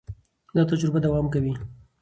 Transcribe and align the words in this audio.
دا 0.55 0.61
تجربه 0.71 0.99
دوام 1.05 1.25
کوي. 1.33 1.53